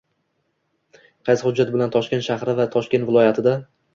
[1.29, 3.57] Qaysi hujjat bilan Toshkent shahri va Toshkent viloyatida